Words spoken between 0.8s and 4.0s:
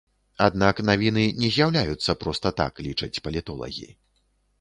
навіны не з'яўляюцца проста так, лічаць палітолагі.